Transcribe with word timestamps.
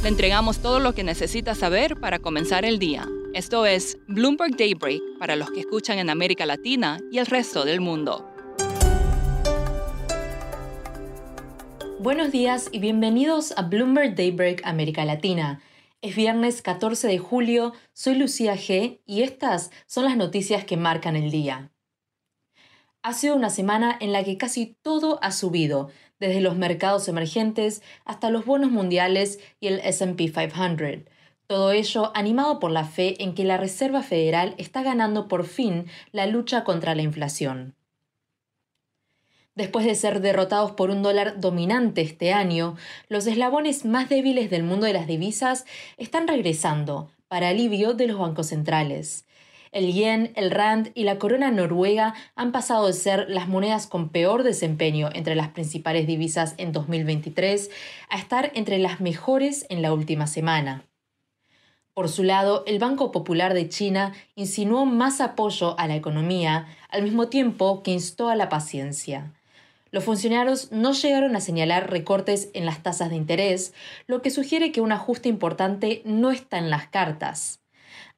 Le 0.00 0.08
entregamos 0.08 0.60
todo 0.60 0.78
lo 0.78 0.94
que 0.94 1.02
necesita 1.02 1.56
saber 1.56 1.96
para 1.96 2.20
comenzar 2.20 2.64
el 2.64 2.78
día. 2.78 3.04
Esto 3.34 3.66
es 3.66 3.98
Bloomberg 4.06 4.56
Daybreak 4.56 5.02
para 5.18 5.34
los 5.34 5.50
que 5.50 5.58
escuchan 5.58 5.98
en 5.98 6.08
América 6.08 6.46
Latina 6.46 6.98
y 7.10 7.18
el 7.18 7.26
resto 7.26 7.64
del 7.64 7.80
mundo. 7.80 8.30
Buenos 11.98 12.30
días 12.30 12.68
y 12.70 12.78
bienvenidos 12.78 13.52
a 13.56 13.62
Bloomberg 13.62 14.14
Daybreak 14.14 14.64
América 14.64 15.04
Latina. 15.04 15.60
Es 16.00 16.14
viernes 16.14 16.62
14 16.62 17.08
de 17.08 17.18
julio, 17.18 17.72
soy 17.92 18.14
Lucía 18.14 18.54
G 18.54 19.00
y 19.04 19.22
estas 19.22 19.72
son 19.86 20.04
las 20.04 20.16
noticias 20.16 20.64
que 20.64 20.76
marcan 20.76 21.16
el 21.16 21.32
día. 21.32 21.72
Ha 23.02 23.12
sido 23.12 23.36
una 23.36 23.50
semana 23.50 23.96
en 24.00 24.12
la 24.12 24.24
que 24.24 24.36
casi 24.36 24.76
todo 24.82 25.18
ha 25.22 25.30
subido, 25.30 25.90
desde 26.18 26.40
los 26.40 26.56
mercados 26.56 27.06
emergentes 27.08 27.82
hasta 28.04 28.30
los 28.30 28.44
bonos 28.44 28.70
mundiales 28.70 29.38
y 29.60 29.68
el 29.68 29.80
SP 29.86 30.32
500. 30.32 31.08
Todo 31.46 31.72
ello 31.72 32.12
animado 32.14 32.58
por 32.58 32.70
la 32.70 32.84
fe 32.84 33.22
en 33.22 33.34
que 33.34 33.44
la 33.44 33.56
Reserva 33.56 34.02
Federal 34.02 34.54
está 34.58 34.82
ganando 34.82 35.28
por 35.28 35.46
fin 35.46 35.86
la 36.12 36.26
lucha 36.26 36.64
contra 36.64 36.94
la 36.94 37.02
inflación. 37.02 37.74
Después 39.54 39.86
de 39.86 39.94
ser 39.94 40.20
derrotados 40.20 40.72
por 40.72 40.90
un 40.90 41.02
dólar 41.02 41.40
dominante 41.40 42.00
este 42.00 42.32
año, 42.32 42.76
los 43.08 43.26
eslabones 43.26 43.84
más 43.84 44.08
débiles 44.08 44.50
del 44.50 44.62
mundo 44.62 44.86
de 44.86 44.92
las 44.92 45.06
divisas 45.06 45.64
están 45.96 46.28
regresando, 46.28 47.10
para 47.28 47.48
alivio 47.48 47.94
de 47.94 48.06
los 48.06 48.18
bancos 48.18 48.48
centrales. 48.48 49.26
El 49.72 49.92
yen, 49.92 50.32
el 50.34 50.50
rand 50.50 50.90
y 50.94 51.04
la 51.04 51.18
corona 51.18 51.50
noruega 51.50 52.14
han 52.36 52.52
pasado 52.52 52.86
de 52.86 52.92
ser 52.92 53.26
las 53.28 53.48
monedas 53.48 53.86
con 53.86 54.08
peor 54.08 54.42
desempeño 54.42 55.10
entre 55.12 55.34
las 55.34 55.48
principales 55.48 56.06
divisas 56.06 56.54
en 56.58 56.72
2023 56.72 57.70
a 58.08 58.18
estar 58.18 58.50
entre 58.54 58.78
las 58.78 59.00
mejores 59.00 59.66
en 59.68 59.82
la 59.82 59.92
última 59.92 60.26
semana. 60.26 60.84
Por 61.98 62.08
su 62.08 62.22
lado, 62.22 62.62
el 62.66 62.78
Banco 62.78 63.10
Popular 63.10 63.54
de 63.54 63.68
China 63.68 64.14
insinuó 64.36 64.86
más 64.86 65.20
apoyo 65.20 65.76
a 65.80 65.88
la 65.88 65.96
economía, 65.96 66.68
al 66.90 67.02
mismo 67.02 67.26
tiempo 67.28 67.82
que 67.82 67.90
instó 67.90 68.28
a 68.28 68.36
la 68.36 68.48
paciencia. 68.48 69.32
Los 69.90 70.04
funcionarios 70.04 70.70
no 70.70 70.92
llegaron 70.92 71.34
a 71.34 71.40
señalar 71.40 71.90
recortes 71.90 72.50
en 72.54 72.66
las 72.66 72.82
tasas 72.82 73.10
de 73.10 73.16
interés, 73.16 73.74
lo 74.06 74.22
que 74.22 74.30
sugiere 74.30 74.70
que 74.70 74.80
un 74.80 74.92
ajuste 74.92 75.28
importante 75.28 76.02
no 76.04 76.30
está 76.30 76.58
en 76.58 76.70
las 76.70 76.86
cartas. 76.86 77.60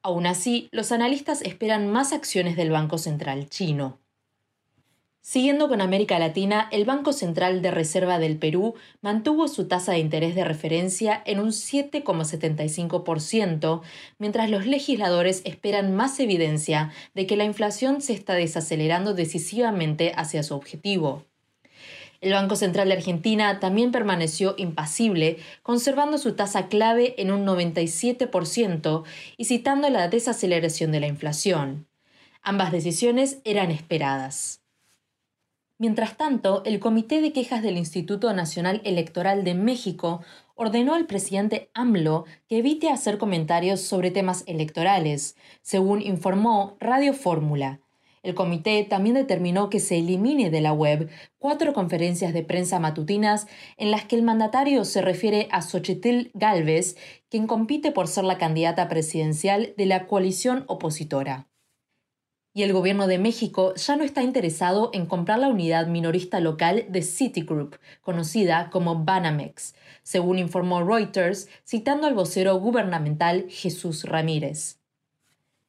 Aún 0.03 0.25
así, 0.25 0.67
los 0.71 0.91
analistas 0.91 1.43
esperan 1.43 1.91
más 1.91 2.11
acciones 2.11 2.55
del 2.55 2.71
Banco 2.71 2.97
Central 2.97 3.49
chino. 3.49 3.99
Siguiendo 5.23 5.69
con 5.69 5.81
América 5.81 6.17
Latina, 6.17 6.67
el 6.71 6.85
Banco 6.85 7.13
Central 7.13 7.61
de 7.61 7.69
Reserva 7.69 8.17
del 8.17 8.37
Perú 8.37 8.73
mantuvo 9.01 9.47
su 9.47 9.67
tasa 9.67 9.91
de 9.91 9.99
interés 9.99 10.33
de 10.33 10.43
referencia 10.43 11.21
en 11.25 11.39
un 11.39 11.49
7,75%, 11.49 13.81
mientras 14.17 14.49
los 14.49 14.65
legisladores 14.65 15.43
esperan 15.45 15.95
más 15.95 16.19
evidencia 16.19 16.91
de 17.13 17.27
que 17.27 17.37
la 17.37 17.45
inflación 17.45 18.01
se 18.01 18.13
está 18.13 18.33
desacelerando 18.33 19.13
decisivamente 19.13 20.11
hacia 20.15 20.41
su 20.41 20.55
objetivo. 20.55 21.27
El 22.21 22.33
Banco 22.33 22.55
Central 22.55 22.87
de 22.87 22.93
Argentina 22.93 23.59
también 23.59 23.91
permaneció 23.91 24.53
impasible, 24.57 25.37
conservando 25.63 26.19
su 26.19 26.35
tasa 26.35 26.67
clave 26.67 27.15
en 27.17 27.31
un 27.31 27.45
97% 27.45 29.03
y 29.37 29.45
citando 29.45 29.89
la 29.89 30.07
desaceleración 30.07 30.91
de 30.91 30.99
la 30.99 31.07
inflación. 31.07 31.87
Ambas 32.43 32.71
decisiones 32.71 33.39
eran 33.43 33.71
esperadas. 33.71 34.61
Mientras 35.79 36.15
tanto, 36.15 36.61
el 36.63 36.79
Comité 36.79 37.21
de 37.21 37.33
Quejas 37.33 37.63
del 37.63 37.75
Instituto 37.75 38.31
Nacional 38.33 38.81
Electoral 38.83 39.43
de 39.43 39.55
México 39.55 40.21
ordenó 40.53 40.93
al 40.93 41.07
presidente 41.07 41.71
AMLO 41.73 42.25
que 42.47 42.59
evite 42.59 42.91
hacer 42.91 43.17
comentarios 43.17 43.81
sobre 43.81 44.11
temas 44.11 44.43
electorales, 44.45 45.35
según 45.63 46.03
informó 46.03 46.77
Radio 46.79 47.15
Fórmula. 47.15 47.79
El 48.23 48.35
comité 48.35 48.83
también 48.83 49.15
determinó 49.15 49.69
que 49.69 49.79
se 49.79 49.97
elimine 49.97 50.51
de 50.51 50.61
la 50.61 50.73
web 50.73 51.09
cuatro 51.39 51.73
conferencias 51.73 52.33
de 52.33 52.43
prensa 52.43 52.79
matutinas 52.79 53.47
en 53.77 53.89
las 53.89 54.05
que 54.05 54.15
el 54.15 54.21
mandatario 54.21 54.85
se 54.85 55.01
refiere 55.01 55.47
a 55.51 55.63
Xochitl 55.63 56.29
Galvez, 56.35 56.97
quien 57.29 57.47
compite 57.47 57.91
por 57.91 58.07
ser 58.07 58.25
la 58.25 58.37
candidata 58.37 58.87
presidencial 58.89 59.73
de 59.75 59.85
la 59.87 60.05
coalición 60.05 60.65
opositora. 60.67 61.47
Y 62.53 62.63
el 62.63 62.73
gobierno 62.73 63.07
de 63.07 63.17
México 63.17 63.73
ya 63.75 63.95
no 63.95 64.03
está 64.03 64.21
interesado 64.21 64.91
en 64.93 65.05
comprar 65.05 65.39
la 65.39 65.47
unidad 65.47 65.87
minorista 65.87 66.41
local 66.41 66.85
de 66.89 67.01
Citigroup, 67.01 67.77
conocida 68.01 68.69
como 68.69 69.03
Banamex, 69.05 69.73
según 70.03 70.37
informó 70.37 70.83
Reuters, 70.83 71.47
citando 71.65 72.07
al 72.07 72.13
vocero 72.13 72.59
gubernamental 72.59 73.45
Jesús 73.49 74.03
Ramírez. 74.03 74.80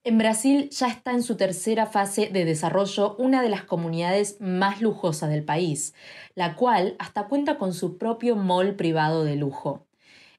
En 0.05 0.19
Brasil 0.19 0.69
ya 0.71 0.89
está 0.89 1.13
en 1.13 1.23
su 1.23 1.37
tercera 1.37 1.87
fase 1.87 2.29
de 2.29 2.45
desarrollo 2.45 3.15
una 3.19 3.41
de 3.41 3.49
las 3.49 3.63
comunidades 3.63 4.37
más 4.41 4.81
lujosas 4.81 5.31
del 5.31 5.45
país, 5.45 5.95
la 6.35 6.57
cual 6.57 6.97
hasta 6.99 7.29
cuenta 7.29 7.57
con 7.57 7.73
su 7.73 7.99
propio 7.99 8.35
mall 8.35 8.75
privado 8.75 9.23
de 9.23 9.37
lujo. 9.37 9.87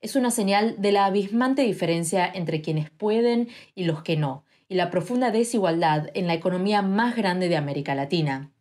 Es 0.01 0.17
una 0.17 0.31
señal 0.31 0.75
de 0.79 0.91
la 0.91 1.05
abismante 1.05 1.61
diferencia 1.61 2.29
entre 2.29 2.61
quienes 2.61 2.89
pueden 2.89 3.47
y 3.73 3.85
los 3.85 4.03
que 4.03 4.17
no, 4.17 4.43
y 4.67 4.75
la 4.75 4.89
profunda 4.89 5.31
desigualdad 5.31 6.09
en 6.13 6.27
la 6.27 6.33
economía 6.33 6.81
más 6.81 7.15
grande 7.15 7.47
de 7.47 7.55
América 7.55 7.95
Latina. 7.95 8.51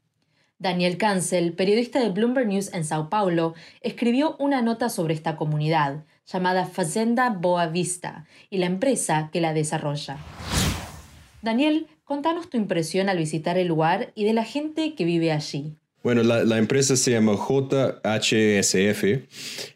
Daniel 0.60 0.98
Cancel, 0.98 1.54
periodista 1.54 1.98
de 1.98 2.10
Bloomberg 2.10 2.46
News 2.46 2.72
en 2.72 2.84
Sao 2.84 3.10
Paulo, 3.10 3.54
escribió 3.80 4.36
una 4.38 4.62
nota 4.62 4.88
sobre 4.88 5.14
esta 5.14 5.34
comunidad, 5.34 6.04
llamada 6.26 6.66
Fazenda 6.66 7.30
Boa 7.30 7.66
Vista, 7.66 8.24
y 8.50 8.58
la 8.58 8.66
empresa 8.66 9.30
que 9.32 9.40
la 9.40 9.52
desarrolla. 9.52 10.18
Daniel, 11.42 11.88
contanos 12.04 12.48
tu 12.48 12.56
impresión 12.56 13.08
al 13.08 13.18
visitar 13.18 13.58
el 13.58 13.66
lugar 13.66 14.12
y 14.14 14.24
de 14.24 14.32
la 14.32 14.44
gente 14.44 14.94
que 14.94 15.04
vive 15.04 15.32
allí. 15.32 15.74
Bueno, 16.04 16.22
la, 16.24 16.58
empresa 16.58 16.96
se 16.96 17.12
llama 17.12 17.34
JHSF 17.36 19.04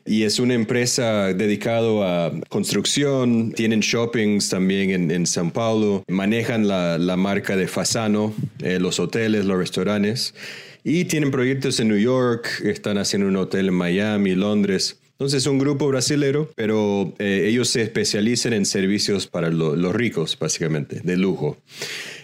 y 0.04 0.24
es 0.24 0.40
una 0.40 0.54
empresa 0.54 1.32
dedicada 1.32 2.26
a 2.26 2.32
construcción. 2.48 3.52
Tienen 3.52 3.78
shoppings 3.78 4.48
también 4.48 4.90
en, 4.90 5.10
en 5.12 5.24
São 5.24 5.52
Paulo. 5.52 6.02
Manejan 6.08 6.66
la, 6.66 7.16
marca 7.16 7.54
de 7.54 7.68
Fasano, 7.68 8.34
eh, 8.60 8.80
los 8.80 8.98
hoteles, 8.98 9.44
los 9.44 9.56
restaurantes. 9.56 10.34
Y 10.82 11.04
tienen 11.04 11.30
proyectos 11.30 11.78
en 11.78 11.88
New 11.88 11.98
York, 11.98 12.48
están 12.64 12.98
haciendo 12.98 13.28
un 13.28 13.36
hotel 13.36 13.68
en 13.68 13.74
Miami, 13.74 14.34
Londres. 14.34 14.98
Entonces 15.18 15.44
es 15.44 15.46
un 15.46 15.58
grupo 15.58 15.88
brasilero, 15.88 16.50
pero 16.56 17.14
eh, 17.18 17.46
ellos 17.48 17.70
se 17.70 17.80
especializan 17.80 18.52
en 18.52 18.66
servicios 18.66 19.26
para 19.26 19.48
los 19.48 19.94
ricos, 19.94 20.36
básicamente, 20.38 21.00
de 21.02 21.16
lujo. 21.16 21.56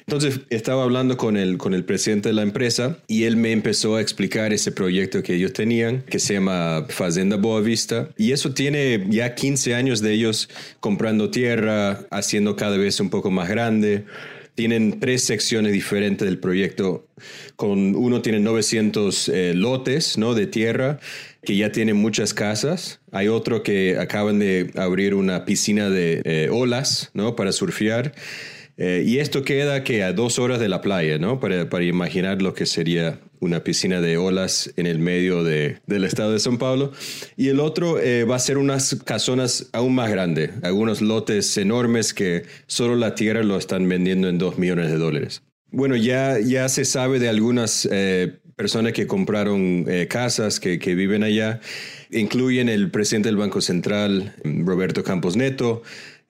Entonces 0.01 0.41
estaba 0.51 0.83
hablando 0.83 1.17
con 1.17 1.39
el, 1.39 1.57
con 1.57 1.73
el 1.73 1.87
presidente 1.87 2.29
de 2.29 2.35
la 2.35 2.43
empresa 2.43 2.99
y 3.07 3.25
él 3.25 3.39
me 3.39 3.53
empezó 3.53 3.97
a 3.97 4.03
explicar 4.03 4.53
ese 4.53 4.73
proyecto 4.73 5.23
que 5.23 5.37
ellos 5.37 5.55
tenían, 5.55 6.03
que 6.03 6.19
se 6.19 6.35
llama 6.35 6.85
Fazenda 6.91 7.37
Boa 7.37 7.63
Vista. 7.63 8.11
Y 8.19 8.33
eso 8.33 8.53
tiene 8.53 9.07
ya 9.09 9.35
15 9.35 9.75
años 9.75 10.03
de 10.03 10.13
ellos 10.13 10.51
comprando 10.81 11.31
tierra, 11.31 12.07
haciendo 12.11 12.57
cada 12.57 12.77
vez 12.77 13.01
un 13.01 13.09
poco 13.09 13.31
más 13.31 13.49
grande. 13.49 14.05
Tienen 14.55 15.01
tres 15.01 15.25
secciones 15.25 15.73
diferentes 15.73 16.27
del 16.27 16.39
proyecto. 16.39 17.07
Con 17.57 17.95
uno 17.95 18.21
tiene 18.23 18.41
900 18.41 19.29
eh, 19.29 19.53
lotes 19.55 20.19
¿no? 20.19 20.35
de 20.35 20.47
tierra 20.47 20.99
que 21.45 21.57
ya 21.57 21.73
tienen 21.73 21.97
muchas 21.97 22.35
casas. 22.35 23.01
Hay 23.11 23.29
otro 23.29 23.63
que 23.63 23.99
acaban 23.99 24.39
de 24.39 24.71
abrir 24.77 25.15
una 25.15 25.45
piscina 25.45 25.91
de 25.91 26.23
eh, 26.25 26.49
olas, 26.51 27.11
¿no? 27.15 27.35
Para 27.35 27.53
surfear. 27.53 28.15
Eh, 28.85 29.05
y 29.07 29.21
esto 29.21 29.45
queda 29.45 29.85
que 29.85 30.03
a 30.03 30.13
dos 30.13 30.41
horas 30.41 30.59
de 30.59 30.69
la 30.69 30.81
playa, 30.81 31.17
¿no? 31.17 31.39
Para, 31.39 31.85
imaginar 31.85 32.43
lo 32.43 32.53
que 32.53 32.67
sería 32.67 33.21
una 33.39 33.63
piscina 33.63 34.01
de 34.01 34.17
olas 34.17 34.73
en 34.77 34.87
el 34.87 34.99
medio 34.99 35.45
de, 35.45 35.79
del 35.87 36.03
estado 36.03 36.33
de 36.33 36.39
São 36.39 36.59
Paulo. 36.59 36.91
Y 37.37 37.47
el 37.47 37.61
otro 37.61 38.01
eh, 38.01 38.25
va 38.25 38.35
a 38.35 38.41
ser 38.41 38.59
unas 38.59 38.97
casonas 39.05 39.69
aún 39.73 39.95
más 39.95 40.11
grandes, 40.11 40.51
algunos 40.65 41.01
lotes 41.01 41.57
enormes 41.59 42.13
que 42.13 42.43
solo 42.67 42.97
la 42.97 43.15
tierra 43.15 43.45
lo 43.45 43.57
están 43.57 43.89
vendiendo 43.89 44.29
en 44.29 44.39
dos 44.39 44.59
millones 44.59 44.91
de 44.91 44.99
dólares. 44.99 45.43
Bueno, 45.71 45.95
ya, 45.95 46.41
ya 46.41 46.69
se 46.69 46.85
sabe 46.85 47.21
de 47.21 47.29
algunas 47.29 47.87
personas 48.57 48.93
que 48.93 49.07
compraron 49.07 49.87
eh, 49.89 50.07
casas, 50.09 50.61
que, 50.61 50.79
viven 50.95 51.25
allá. 51.25 51.61
Incluyen 52.11 52.69
el 52.69 52.91
presidente 52.91 53.29
del 53.29 53.37
Banco 53.37 53.61
Central, 53.61 54.35
Roberto 54.45 55.03
Campos 55.03 55.37
Neto, 55.37 55.83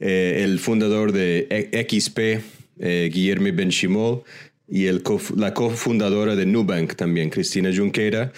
eh, 0.05 0.43
el 0.43 0.59
fundador 0.59 1.13
de 1.13 1.71
XP, 1.89 2.19
eh, 2.81 3.09
Guillermo 3.13 3.49
Benchimol, 3.55 4.25
y 4.69 4.89
la 5.37 5.55
cofundadora 5.55 6.35
de 6.35 6.45
Nubank 6.45 6.95
también, 6.95 7.31
Cristina 7.31 7.71
Junqueira. 7.75 8.33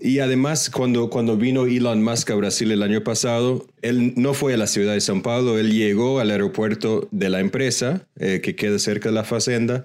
Y 0.00 0.20
además, 0.20 0.70
cuando, 0.70 1.10
cuando 1.10 1.36
vino 1.36 1.66
Elon 1.66 2.02
Musk 2.02 2.30
a 2.30 2.34
Brasil 2.34 2.72
el 2.72 2.82
año 2.82 3.04
pasado, 3.04 3.66
él 3.82 4.14
no 4.16 4.32
fue 4.32 4.54
a 4.54 4.56
la 4.56 4.66
ciudad 4.66 4.94
de 4.94 5.00
São 5.00 5.20
Paulo, 5.20 5.58
él 5.58 5.70
llegó 5.70 6.18
al 6.18 6.30
aeropuerto 6.30 7.08
de 7.10 7.28
la 7.28 7.40
empresa, 7.40 8.08
eh, 8.18 8.40
que 8.42 8.56
queda 8.56 8.78
cerca 8.78 9.10
de 9.10 9.14
la 9.14 9.24
fazenda, 9.24 9.84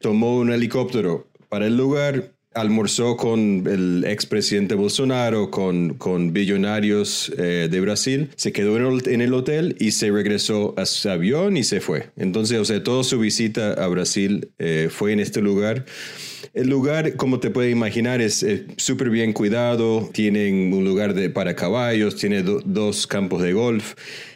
tomó 0.00 0.36
un 0.36 0.52
helicóptero 0.52 1.28
para 1.48 1.66
el 1.66 1.78
lugar, 1.78 2.32
almorzó 2.60 3.16
con 3.16 3.64
el 3.66 4.04
expresidente 4.06 4.74
Bolsonaro, 4.74 5.50
con, 5.50 5.94
con 5.94 6.32
billonarios 6.32 7.32
eh, 7.38 7.68
de 7.70 7.80
Brasil, 7.80 8.30
se 8.36 8.52
quedó 8.52 8.76
en 8.76 9.20
el, 9.20 9.34
hotel 9.34 9.76
y 9.78 9.92
se 9.92 10.10
regresó 10.10 10.74
a 10.76 10.86
su 10.86 11.08
avión 11.08 11.56
y 11.56 11.64
se 11.64 11.80
fue. 11.80 12.10
Entonces, 12.16 12.58
o 12.58 12.64
sea, 12.64 12.82
toda 12.82 13.04
su 13.04 13.18
visita 13.18 13.72
a 13.72 13.86
Brasil 13.88 14.50
eh, 14.58 14.88
fue 14.90 15.12
en 15.12 15.20
este 15.20 15.40
lugar. 15.40 15.84
El 16.54 16.68
lugar, 16.68 17.16
como 17.16 17.40
te 17.40 17.50
puedes 17.50 17.70
imaginar, 17.72 18.20
es 18.20 18.44
súper 18.76 19.10
bien 19.10 19.32
cuidado. 19.32 20.08
Tienen 20.12 20.72
un 20.72 20.84
lugar 20.84 21.14
de, 21.14 21.30
para 21.30 21.54
caballos, 21.54 22.16
tiene 22.16 22.42
dos 22.42 23.06
campos 23.06 23.42
de 23.42 23.52
golf. 23.52 23.94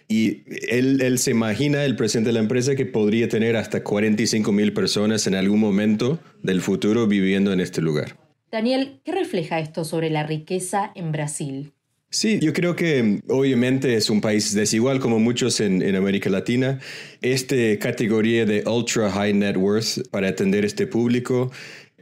Y 0.09 0.43
él, 0.69 1.01
él, 1.01 1.19
se 1.19 1.31
imagina, 1.31 1.85
el 1.85 1.97
presidente 1.97 2.29
de 2.29 2.35
la 2.35 2.41
empresa, 2.41 2.75
que 2.75 2.87
podría 2.87 3.29
tener 3.29 3.57
hasta 3.57 3.83
45 3.83 4.53
mil 4.53 4.73
personas 4.73 5.27
en 5.27 5.35
algún 5.35 5.61
momento 5.61 6.19
del 6.43 6.61
futuro 6.61 7.07
viviendo 7.07 7.53
en 7.53 7.61
este 7.61 7.81
lugar. 7.81 8.17
Daniel, 8.51 9.01
¿qué 9.05 9.13
refleja 9.13 9.61
esto 9.61 9.85
sobre 9.85 10.11
la 10.11 10.25
riqueza 10.25 10.93
en 10.95 11.11
Brasil? 11.13 11.73
Sí, 12.11 12.39
yo 12.43 12.53
creo 12.53 12.77
que 12.77 13.23
obviamente 13.29 13.95
es 13.95 14.11
un 14.11 14.21
país 14.21 14.53
desigual 14.53 15.01
como 15.01 15.19
muchos 15.19 15.61
en, 15.61 15.81
en, 15.81 15.97
América 15.97 16.29
Latina. 16.29 16.79
Esta 17.23 17.57
categoría 17.81 18.45
de 18.45 18.63
ultra 18.69 19.11
high 19.11 19.33
net 19.33 19.57
worth 19.57 20.07
para 20.11 20.29
atender 20.29 20.67
este 20.67 20.87
público 20.87 21.51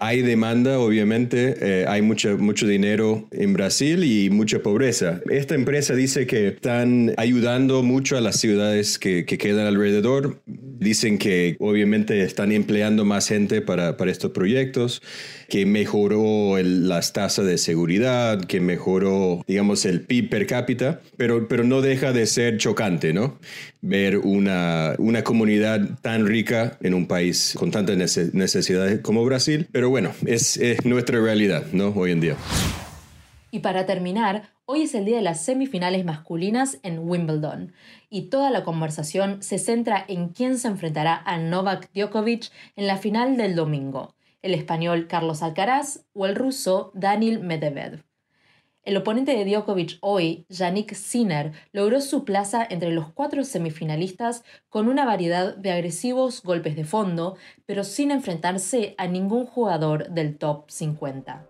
hay 0.01 0.23
demanda, 0.23 0.79
obviamente, 0.79 1.57
eh, 1.61 1.85
hay 1.87 2.03
mucho, 2.03 2.39
mucho 2.39 2.67
dinero 2.67 3.29
en 3.31 3.53
Brasil 3.53 4.03
y 4.05 4.31
mucha 4.31 4.61
pobreza. 4.61 5.21
Esta 5.31 5.55
empresa 5.55 5.95
dice 5.95 6.27
que 6.27 6.49
están 6.49 7.13
ayudando 7.19 7.83
mucho 7.83 8.17
a 8.17 8.21
las 8.21 8.41
ciudades 8.41 8.99
que, 8.99 9.27
que 9.27 9.39
quedan 9.39 9.67
alrededor. 9.67 10.41
Dicen 10.81 11.19
que 11.19 11.57
obviamente 11.61 12.23
están 12.23 12.53
empleando 12.53 13.05
más 13.05 13.29
gente 13.29 13.61
para, 13.61 13.97
para 13.97 14.11
estos 14.11 14.33
proyectos, 14.33 15.03
que 15.49 15.67
mejoró 15.67 16.57
las 16.63 17.13
tasas 17.13 17.45
de 17.45 17.59
seguridad, 17.59 18.43
que 18.45 18.61
mejoró, 18.61 19.45
digamos, 19.47 19.85
el 19.85 20.01
PIB 20.01 20.31
per 20.31 20.47
cápita, 20.47 21.01
pero, 21.17 21.49
pero 21.49 21.65
no 21.65 21.83
deja 21.83 22.13
de 22.13 22.27
ser 22.27 22.57
chocante, 22.57 23.13
¿no? 23.13 23.39
Ver 23.83 24.19
una, 24.19 24.95
una 24.99 25.23
comunidad 25.23 25.99
tan 26.01 26.27
rica 26.27 26.79
en 26.83 26.95
un 26.95 27.07
país 27.07 27.55
con 27.59 27.71
tantas 27.71 27.97
necesidades 28.33 29.01
como 29.01 29.25
Brasil, 29.25 29.69
pero 29.71 29.91
bueno, 29.91 30.13
es, 30.27 30.59
nuestra 30.85 31.21
realidad, 31.21 31.67
¿no? 31.73 31.89
Hoy 31.89 32.13
en 32.13 32.21
día. 32.21 32.37
Y 33.51 33.61
para 33.61 33.85
terminar, 33.85 34.51
hoy 34.65 34.83
es 34.83 34.95
el 34.95 35.05
día 35.05 35.17
de 35.17 35.23
las 35.23 35.41
semifinales 35.41 36.05
masculinas 36.05 36.79
en 36.83 37.01
Wimbledon 37.01 37.73
y 38.09 38.23
toda 38.23 38.51
la 38.51 38.63
conversación 38.63 39.43
se 39.43 39.59
centra 39.59 40.05
en 40.07 40.29
quién 40.29 40.57
se 40.59 40.69
enfrentará 40.69 41.21
a 41.27 41.39
Novak 41.39 41.91
Djokovic 41.93 42.51
en 42.77 42.87
la 42.87 42.97
final 42.97 43.37
del 43.37 43.57
domingo, 43.57 44.15
el 44.43 44.55
español 44.55 45.09
Carlos 45.09 45.43
Alcaraz 45.43 46.05
o 46.13 46.27
el 46.27 46.37
ruso 46.37 46.93
Daniil 46.95 47.41
Medvedev. 47.41 48.05
El 48.85 48.97
oponente 48.97 49.37
de 49.37 49.45
Djokovic 49.45 49.99
hoy, 50.01 50.47
Yannick 50.49 50.95
Sinner, 50.95 51.53
logró 51.73 52.01
su 52.01 52.25
plaza 52.25 52.67
entre 52.69 52.93
los 52.93 53.13
cuatro 53.13 53.45
semifinalistas 53.45 54.43
con 54.71 54.89
una 54.89 55.05
variedad 55.05 55.55
de 55.55 55.73
agresivos 55.73 56.43
golpes 56.43 56.77
de 56.77 56.85
fondo, 56.85 57.37
pero 57.67 57.85
sin 57.85 58.11
enfrentarse 58.11 58.95
a 58.97 59.07
ningún 59.07 59.45
jugador 59.45 60.09
del 60.09 60.39
top 60.39 60.71
50. 60.71 61.50